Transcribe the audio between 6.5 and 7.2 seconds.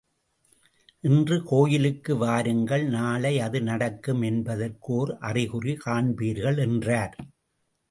என்றார்.